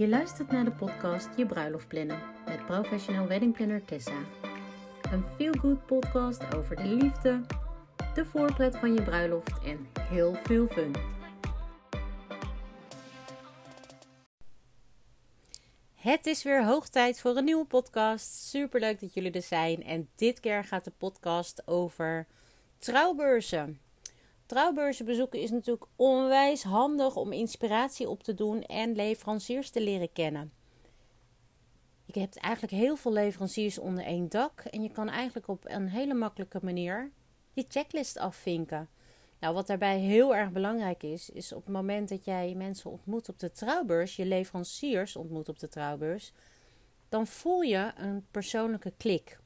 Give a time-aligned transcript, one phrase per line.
[0.00, 4.24] Je luistert naar de podcast Je Bruiloft Plannen met professioneel weddingplanner Tessa.
[5.12, 7.40] Een feel-good podcast over de liefde,
[8.14, 10.94] de voorpret van je bruiloft en heel veel fun.
[15.94, 18.34] Het is weer hoog tijd voor een nieuwe podcast.
[18.34, 19.82] Super leuk dat jullie er zijn.
[19.82, 22.26] En dit keer gaat de podcast over
[22.78, 23.80] trouwbeurzen.
[24.50, 30.12] Trouwbeurzen bezoeken is natuurlijk onwijs handig om inspiratie op te doen en leveranciers te leren
[30.12, 30.52] kennen.
[32.06, 35.88] Je hebt eigenlijk heel veel leveranciers onder één dak en je kan eigenlijk op een
[35.88, 37.10] hele makkelijke manier
[37.52, 38.88] je checklist afvinken.
[39.40, 43.28] Nou, wat daarbij heel erg belangrijk is, is op het moment dat jij mensen ontmoet
[43.28, 46.32] op de trouwbeurs, je leveranciers ontmoet op de trouwbeurs,
[47.08, 49.38] dan voel je een persoonlijke klik.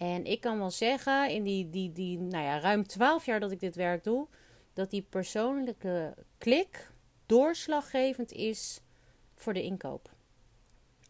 [0.00, 3.50] En ik kan wel zeggen, in die, die, die nou ja, ruim 12 jaar dat
[3.50, 4.26] ik dit werk doe,
[4.72, 6.90] dat die persoonlijke klik
[7.26, 8.80] doorslaggevend is
[9.34, 10.10] voor de inkoop.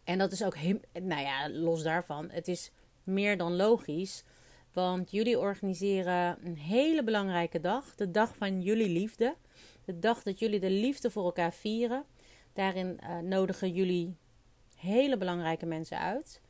[0.05, 0.56] En dat is ook,
[0.92, 2.70] nou ja, los daarvan, het is
[3.02, 4.24] meer dan logisch.
[4.72, 9.36] Want jullie organiseren een hele belangrijke dag, de dag van jullie liefde.
[9.84, 12.05] De dag dat jullie de liefde voor elkaar vieren.
[12.52, 14.16] Daarin uh, nodigen jullie
[14.77, 16.41] hele belangrijke mensen uit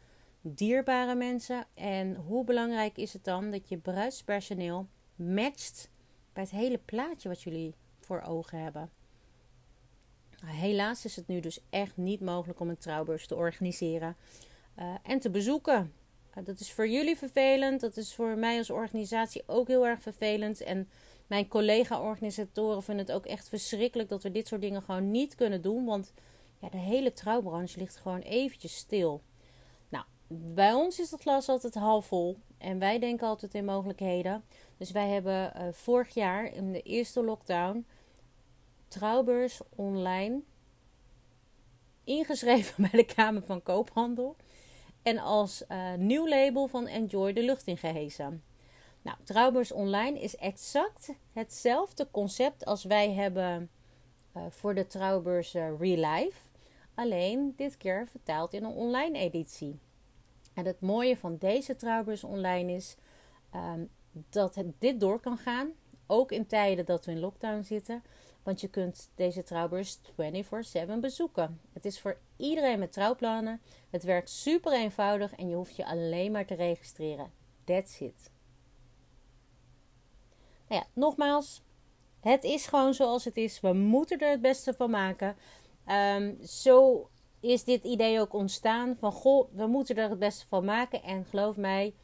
[0.41, 1.65] dierbare mensen.
[1.75, 5.91] En hoe belangrijk is het dan dat je bruidspersoneel matcht
[6.33, 8.91] bij het hele plaatje wat jullie voor ogen hebben?
[10.43, 14.17] Nou, helaas is het nu dus echt niet mogelijk om een trouwbeurs te organiseren
[14.79, 15.93] uh, en te bezoeken.
[16.39, 20.03] Uh, dat is voor jullie vervelend, dat is voor mij als organisatie ook heel erg
[20.03, 20.61] vervelend.
[20.61, 20.89] En
[21.27, 25.63] mijn collega-organisatoren vinden het ook echt verschrikkelijk dat we dit soort dingen gewoon niet kunnen
[25.63, 25.85] doen.
[25.85, 26.13] Want
[26.59, 29.23] ja, de hele trouwbranche ligt gewoon eventjes stil
[30.33, 32.37] bij ons is het glas altijd half vol.
[32.59, 34.45] En wij denken altijd in mogelijkheden.
[34.77, 37.87] Dus wij hebben uh, vorig jaar in de eerste lockdown
[38.89, 40.41] trouwbeurs online
[42.05, 44.37] ingeschreven bij de Kamer van Koophandel.
[45.03, 48.43] En als uh, nieuw label van Enjoy de lucht ingehezen.
[49.03, 53.71] Nou, trouwbeurs online is exact hetzelfde concept als wij hebben
[54.37, 56.39] uh, voor de trouwbeurs Life.
[56.95, 59.79] Alleen dit keer vertaald in een online editie.
[60.65, 62.97] Het mooie van deze trouwbeurs online is
[63.55, 65.73] um, dat het dit door kan gaan.
[66.07, 68.03] Ook in tijden dat we in lockdown zitten.
[68.43, 71.61] Want je kunt deze trouwbeurs 24/7 bezoeken.
[71.73, 73.61] Het is voor iedereen met trouwplannen.
[73.91, 77.33] Het werkt super eenvoudig en je hoeft je alleen maar te registreren.
[77.65, 78.31] That's it.
[80.69, 81.63] Nou ja, nogmaals,
[82.21, 83.61] het is gewoon zoals het is.
[83.61, 85.37] We moeten er het beste van maken.
[85.87, 87.09] Um, zo
[87.41, 91.03] is dit idee ook ontstaan van goh, we moeten er het beste van maken.
[91.03, 91.95] En geloof mij,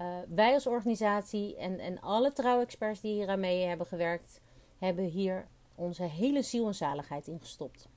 [0.00, 4.40] uh, wij als organisatie en, en alle trouwexperts die hier aan mee hebben gewerkt,
[4.78, 7.88] hebben hier onze hele ziel en zaligheid in gestopt.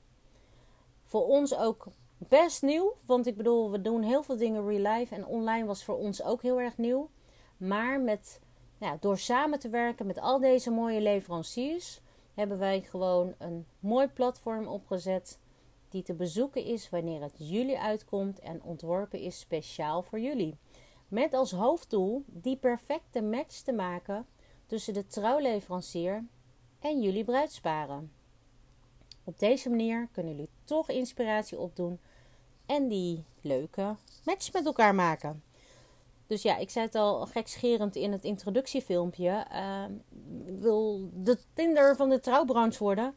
[1.04, 1.86] Voor ons ook
[2.18, 5.84] best nieuw, want ik bedoel, we doen heel veel dingen real life en online was
[5.84, 7.10] voor ons ook heel erg nieuw.
[7.56, 8.40] Maar met,
[8.78, 12.00] nou, door samen te werken met al deze mooie leveranciers,
[12.34, 15.38] hebben wij gewoon een mooi platform opgezet
[15.92, 20.56] die te bezoeken is wanneer het jullie uitkomt en ontworpen is speciaal voor jullie.
[21.08, 24.26] Met als hoofddoel die perfecte match te maken
[24.66, 26.24] tussen de trouwleverancier
[26.78, 28.12] en jullie bruidsparen.
[29.24, 32.00] Op deze manier kunnen jullie toch inspiratie opdoen
[32.66, 35.42] en die leuke match met elkaar maken.
[36.26, 39.46] Dus ja, ik zei het al gekscherend in het introductiefilmpje.
[39.52, 39.84] Uh,
[40.60, 43.14] wil de Tinder van de trouwbranche worden.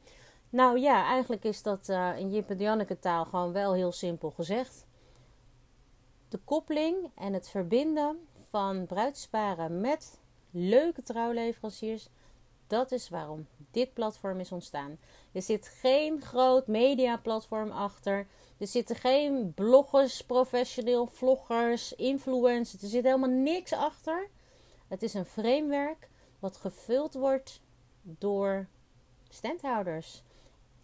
[0.55, 4.31] Nou ja, eigenlijk is dat uh, in Jip en Janneke taal gewoon wel heel simpel
[4.31, 4.85] gezegd.
[6.29, 10.19] De koppeling en het verbinden van bruidsparen met
[10.51, 12.09] leuke trouwleveranciers,
[12.67, 14.97] dat is waarom dit platform is ontstaan.
[15.31, 18.27] Er zit geen groot mediaplatform achter.
[18.57, 22.83] Er zitten geen bloggers, professioneel vloggers, influencers.
[22.83, 24.29] Er zit helemaal niks achter.
[24.87, 27.61] Het is een framework wat gevuld wordt
[28.01, 28.67] door
[29.29, 30.23] standhouders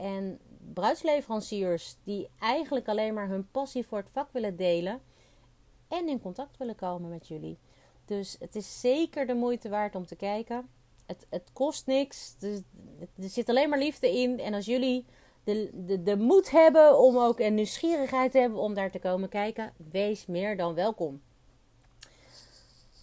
[0.01, 0.39] en
[0.73, 5.01] bruidsleveranciers die eigenlijk alleen maar hun passie voor het vak willen delen
[5.87, 7.57] en in contact willen komen met jullie.
[8.05, 10.69] Dus het is zeker de moeite waard om te kijken.
[11.05, 12.35] Het, het kost niks.
[12.39, 12.61] Er,
[12.99, 14.39] er zit alleen maar liefde in.
[14.39, 15.05] En als jullie
[15.43, 19.73] de, de, de moed hebben om ook en nieuwsgierigheid hebben om daar te komen kijken,
[19.91, 21.21] wees meer dan welkom.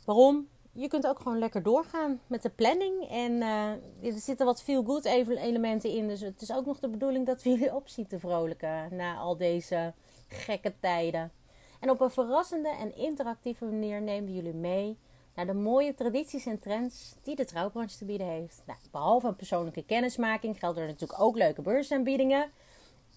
[0.05, 0.49] Waarom?
[0.79, 3.09] Je kunt ook gewoon lekker doorgaan met de planning.
[3.11, 3.71] En uh,
[4.03, 6.09] er zitten wat feel good elementen in.
[6.09, 9.37] Dus het is ook nog de bedoeling dat we jullie op te vrolijken na al
[9.37, 9.93] deze
[10.29, 11.33] gekke tijden.
[11.81, 14.99] En op een verrassende en interactieve manier nemen we jullie mee
[15.35, 18.63] naar de mooie tradities en trends die de trouwbranche te bieden heeft.
[18.67, 22.51] Nou, behalve een persoonlijke kennismaking gelden er natuurlijk ook leuke beursaanbiedingen.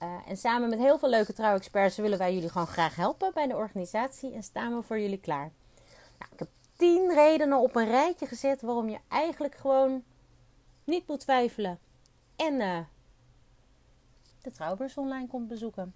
[0.03, 3.47] Uh, en samen met heel veel leuke trouwexperts willen wij jullie gewoon graag helpen bij
[3.47, 5.51] de organisatie en staan we voor jullie klaar.
[6.19, 6.39] Nou, ik
[6.81, 10.03] tien redenen op een rijtje gezet waarom je eigenlijk gewoon
[10.83, 11.79] niet moet twijfelen
[12.35, 12.79] en uh,
[14.41, 15.95] de trouwbeurs online komt bezoeken.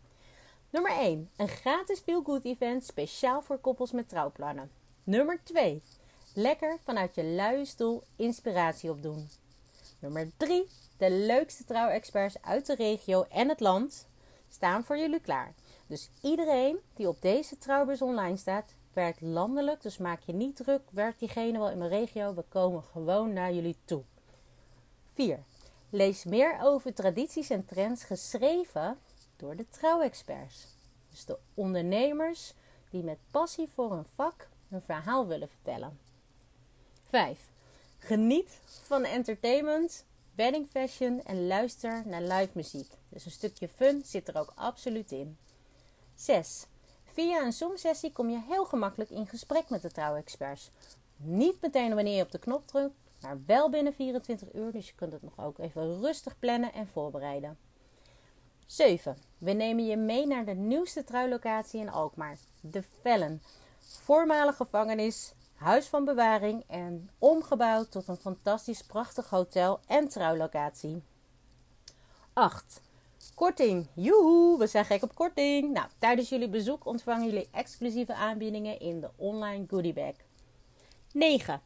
[0.70, 1.30] Nummer 1.
[1.36, 4.72] Een gratis Feel Good event speciaal voor koppels met trouwplannen.
[5.04, 5.82] Nummer 2.
[6.34, 9.30] Lekker vanuit je luie stoel inspiratie opdoen.
[10.00, 10.68] Nummer 3.
[10.98, 14.08] De leukste trouwexperts uit de regio en het land
[14.50, 15.54] staan voor jullie klaar.
[15.88, 19.82] Dus iedereen die op deze trouwbeurs online staat, werkt landelijk.
[19.82, 22.34] Dus maak je niet druk, werkt diegene wel in mijn regio.
[22.34, 24.04] We komen gewoon naar jullie toe.
[25.14, 25.44] 4.
[25.90, 28.98] Lees meer over tradities en trends geschreven
[29.36, 30.68] door de trouwexperts.
[31.10, 32.54] Dus de ondernemers
[32.90, 36.00] die met passie voor een vak een verhaal willen vertellen.
[37.08, 37.40] 5.
[37.98, 40.06] Geniet van entertainment,
[40.36, 42.92] wedding fashion en luister naar live muziek.
[43.10, 45.38] Dus een stukje fun zit er ook absoluut in.
[46.16, 46.66] 6.
[47.16, 50.72] Via een Zoom-sessie kom je heel gemakkelijk in gesprek met de trouwexperts.
[51.18, 54.72] Niet meteen wanneer je op de knop drukt, maar wel binnen 24 uur.
[54.72, 57.58] Dus je kunt het nog ook even rustig plannen en voorbereiden.
[58.66, 59.18] 7.
[59.38, 63.42] We nemen je mee naar de nieuwste trouwlocatie in Alkmaar, de Vellen.
[63.80, 71.04] Voormalige gevangenis, huis van bewaring en omgebouwd tot een fantastisch prachtig hotel en trouwlocatie.
[72.34, 72.82] 8.
[73.36, 73.88] Korting.
[73.94, 75.72] Joehoe, we zijn gek op korting.
[75.72, 80.14] Nou, tijdens jullie bezoek ontvangen jullie exclusieve aanbiedingen in de online goodiebag.
[81.14, 81.62] 9.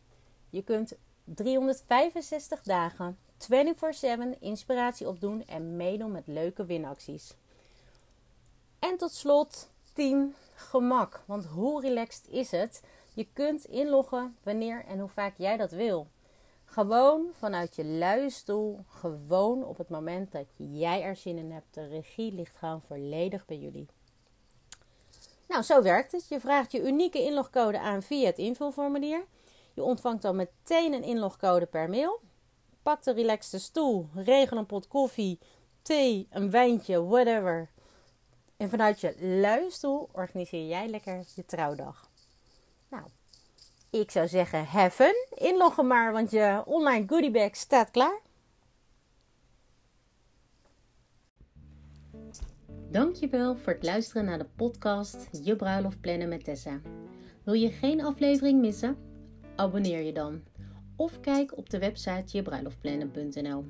[0.50, 0.94] Je kunt
[1.24, 7.34] 365 dagen 24/7 inspiratie opdoen en meedoen met leuke winacties.
[8.80, 11.24] En tot slot 10 gemak.
[11.26, 12.84] Want hoe relaxed is het?
[13.14, 16.08] Je kunt inloggen wanneer en hoe vaak jij dat wil.
[16.72, 21.74] Gewoon vanuit je luie stoel, gewoon op het moment dat jij er zin in hebt.
[21.74, 23.88] De regie ligt gewoon volledig bij jullie.
[25.48, 26.28] Nou, zo werkt het.
[26.28, 29.26] Je vraagt je unieke inlogcode aan via het invulformulier.
[29.74, 32.22] Je ontvangt dan meteen een inlogcode per mail.
[32.82, 35.40] Pak de relaxte stoel, regel een pot koffie,
[35.82, 37.70] thee, een wijntje, whatever.
[38.58, 42.10] En vanuit je luie stoel organiseer jij lekker je trouwdag.
[42.90, 43.04] Nou,
[43.90, 45.26] ik zou zeggen, fun.
[45.30, 48.20] Inloggen maar, want je online goodiebag staat klaar.
[52.92, 56.82] Dankjewel voor het luisteren naar de podcast Je bruiloft plannen met Tessa.
[57.44, 58.98] Wil je geen aflevering missen?
[59.56, 60.42] Abonneer je dan.
[60.96, 63.66] Of kijk op de website jebruiloftplannen.nl.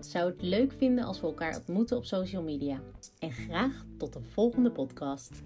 [0.00, 2.80] Zou het leuk vinden als we elkaar ontmoeten op social media.
[3.18, 5.42] En graag tot de volgende podcast.